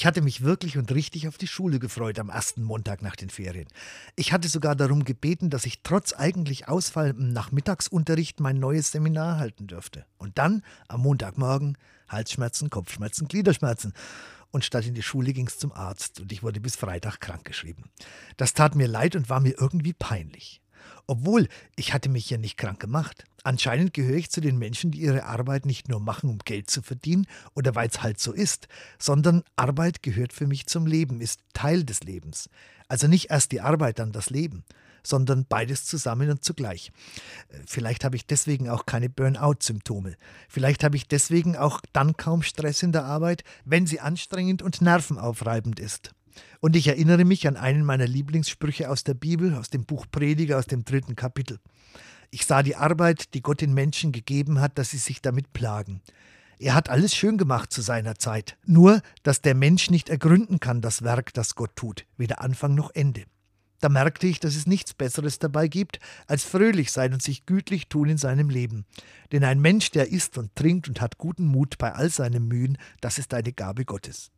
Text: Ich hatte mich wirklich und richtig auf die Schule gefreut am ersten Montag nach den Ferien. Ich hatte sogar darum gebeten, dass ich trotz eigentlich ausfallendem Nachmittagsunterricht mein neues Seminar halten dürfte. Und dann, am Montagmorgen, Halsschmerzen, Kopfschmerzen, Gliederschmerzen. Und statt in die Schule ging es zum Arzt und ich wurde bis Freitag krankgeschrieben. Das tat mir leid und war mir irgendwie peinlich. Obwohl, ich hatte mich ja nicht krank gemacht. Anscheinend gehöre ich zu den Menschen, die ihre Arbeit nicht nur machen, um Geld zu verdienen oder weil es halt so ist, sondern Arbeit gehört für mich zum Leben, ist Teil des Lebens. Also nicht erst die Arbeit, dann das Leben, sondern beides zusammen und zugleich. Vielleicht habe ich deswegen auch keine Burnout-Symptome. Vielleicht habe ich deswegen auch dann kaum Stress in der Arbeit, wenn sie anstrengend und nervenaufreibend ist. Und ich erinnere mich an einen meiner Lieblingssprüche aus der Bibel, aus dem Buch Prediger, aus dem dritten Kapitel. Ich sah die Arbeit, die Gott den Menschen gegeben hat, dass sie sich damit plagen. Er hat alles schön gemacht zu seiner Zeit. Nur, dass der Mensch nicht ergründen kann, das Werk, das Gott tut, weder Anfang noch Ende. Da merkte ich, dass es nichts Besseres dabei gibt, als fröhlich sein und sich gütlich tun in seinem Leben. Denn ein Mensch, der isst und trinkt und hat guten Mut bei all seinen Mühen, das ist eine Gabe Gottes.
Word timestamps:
Ich 0.00 0.06
hatte 0.06 0.22
mich 0.22 0.42
wirklich 0.42 0.78
und 0.78 0.90
richtig 0.92 1.28
auf 1.28 1.36
die 1.36 1.46
Schule 1.46 1.78
gefreut 1.78 2.18
am 2.18 2.30
ersten 2.30 2.62
Montag 2.62 3.02
nach 3.02 3.16
den 3.16 3.28
Ferien. 3.28 3.68
Ich 4.16 4.32
hatte 4.32 4.48
sogar 4.48 4.74
darum 4.74 5.04
gebeten, 5.04 5.50
dass 5.50 5.66
ich 5.66 5.82
trotz 5.82 6.14
eigentlich 6.14 6.68
ausfallendem 6.68 7.34
Nachmittagsunterricht 7.34 8.40
mein 8.40 8.58
neues 8.58 8.92
Seminar 8.92 9.36
halten 9.36 9.66
dürfte. 9.66 10.06
Und 10.16 10.38
dann, 10.38 10.62
am 10.88 11.02
Montagmorgen, 11.02 11.76
Halsschmerzen, 12.08 12.70
Kopfschmerzen, 12.70 13.28
Gliederschmerzen. 13.28 13.92
Und 14.50 14.64
statt 14.64 14.86
in 14.86 14.94
die 14.94 15.02
Schule 15.02 15.34
ging 15.34 15.48
es 15.48 15.58
zum 15.58 15.70
Arzt 15.70 16.18
und 16.18 16.32
ich 16.32 16.42
wurde 16.42 16.62
bis 16.62 16.76
Freitag 16.76 17.20
krankgeschrieben. 17.20 17.84
Das 18.38 18.54
tat 18.54 18.76
mir 18.76 18.88
leid 18.88 19.16
und 19.16 19.28
war 19.28 19.40
mir 19.40 19.60
irgendwie 19.60 19.92
peinlich. 19.92 20.62
Obwohl, 21.06 21.48
ich 21.76 21.92
hatte 21.92 22.08
mich 22.08 22.30
ja 22.30 22.38
nicht 22.38 22.56
krank 22.56 22.80
gemacht. 22.80 23.24
Anscheinend 23.42 23.94
gehöre 23.94 24.16
ich 24.16 24.30
zu 24.30 24.40
den 24.40 24.58
Menschen, 24.58 24.90
die 24.90 25.00
ihre 25.00 25.24
Arbeit 25.24 25.64
nicht 25.64 25.88
nur 25.88 26.00
machen, 26.00 26.28
um 26.28 26.38
Geld 26.38 26.68
zu 26.68 26.82
verdienen 26.82 27.26
oder 27.54 27.74
weil 27.74 27.88
es 27.88 28.02
halt 28.02 28.20
so 28.20 28.32
ist, 28.32 28.68
sondern 28.98 29.42
Arbeit 29.56 30.02
gehört 30.02 30.32
für 30.32 30.46
mich 30.46 30.66
zum 30.66 30.86
Leben, 30.86 31.20
ist 31.20 31.40
Teil 31.54 31.84
des 31.84 32.02
Lebens. 32.02 32.50
Also 32.88 33.06
nicht 33.06 33.30
erst 33.30 33.52
die 33.52 33.60
Arbeit, 33.60 33.98
dann 33.98 34.12
das 34.12 34.30
Leben, 34.30 34.64
sondern 35.02 35.46
beides 35.48 35.84
zusammen 35.86 36.30
und 36.30 36.44
zugleich. 36.44 36.92
Vielleicht 37.66 38.04
habe 38.04 38.16
ich 38.16 38.26
deswegen 38.26 38.68
auch 38.68 38.84
keine 38.84 39.08
Burnout-Symptome. 39.08 40.16
Vielleicht 40.48 40.84
habe 40.84 40.96
ich 40.96 41.08
deswegen 41.08 41.56
auch 41.56 41.80
dann 41.92 42.16
kaum 42.16 42.42
Stress 42.42 42.82
in 42.82 42.92
der 42.92 43.04
Arbeit, 43.04 43.44
wenn 43.64 43.86
sie 43.86 44.00
anstrengend 44.00 44.60
und 44.60 44.82
nervenaufreibend 44.82 45.80
ist. 45.80 46.12
Und 46.60 46.76
ich 46.76 46.86
erinnere 46.86 47.24
mich 47.24 47.46
an 47.46 47.56
einen 47.56 47.84
meiner 47.84 48.06
Lieblingssprüche 48.06 48.90
aus 48.90 49.04
der 49.04 49.14
Bibel, 49.14 49.54
aus 49.54 49.70
dem 49.70 49.84
Buch 49.84 50.06
Prediger, 50.10 50.58
aus 50.58 50.66
dem 50.66 50.84
dritten 50.84 51.16
Kapitel. 51.16 51.58
Ich 52.30 52.46
sah 52.46 52.62
die 52.62 52.76
Arbeit, 52.76 53.34
die 53.34 53.42
Gott 53.42 53.60
den 53.60 53.74
Menschen 53.74 54.12
gegeben 54.12 54.60
hat, 54.60 54.78
dass 54.78 54.90
sie 54.90 54.98
sich 54.98 55.20
damit 55.20 55.52
plagen. 55.52 56.00
Er 56.58 56.74
hat 56.74 56.90
alles 56.90 57.14
schön 57.14 57.38
gemacht 57.38 57.72
zu 57.72 57.80
seiner 57.80 58.16
Zeit. 58.16 58.58
Nur, 58.66 59.00
dass 59.22 59.40
der 59.40 59.54
Mensch 59.54 59.90
nicht 59.90 60.10
ergründen 60.10 60.60
kann, 60.60 60.82
das 60.82 61.02
Werk, 61.02 61.32
das 61.32 61.54
Gott 61.54 61.74
tut, 61.74 62.06
weder 62.18 62.40
Anfang 62.42 62.74
noch 62.74 62.90
Ende. 62.94 63.24
Da 63.80 63.88
merkte 63.88 64.26
ich, 64.26 64.40
dass 64.40 64.54
es 64.54 64.66
nichts 64.66 64.92
Besseres 64.92 65.38
dabei 65.38 65.66
gibt, 65.66 66.00
als 66.26 66.44
fröhlich 66.44 66.92
sein 66.92 67.14
und 67.14 67.22
sich 67.22 67.46
gütlich 67.46 67.88
tun 67.88 68.10
in 68.10 68.18
seinem 68.18 68.50
Leben. 68.50 68.84
Denn 69.32 69.42
ein 69.42 69.58
Mensch, 69.58 69.90
der 69.90 70.12
isst 70.12 70.36
und 70.36 70.54
trinkt 70.54 70.86
und 70.86 71.00
hat 71.00 71.16
guten 71.16 71.46
Mut 71.46 71.78
bei 71.78 71.94
all 71.94 72.10
seinen 72.10 72.46
Mühen, 72.46 72.76
das 73.00 73.18
ist 73.18 73.32
eine 73.32 73.52
Gabe 73.52 73.86
Gottes. 73.86 74.30